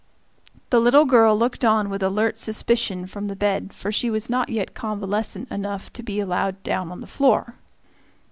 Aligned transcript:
The 0.71 0.79
little 0.79 1.05
girl 1.05 1.37
looked 1.37 1.63
on 1.63 1.87
with 1.91 2.01
alert 2.01 2.35
suspicion 2.39 3.05
from 3.05 3.27
the 3.27 3.35
bed, 3.35 3.71
for 3.71 3.91
she 3.91 4.09
was 4.09 4.31
not 4.31 4.49
yet 4.49 4.73
convalescent 4.73 5.51
enough 5.51 5.93
to 5.93 6.01
be 6.01 6.19
allowed 6.19 6.63
down 6.63 6.91
on 6.91 7.01
the 7.01 7.05
floor. 7.05 7.59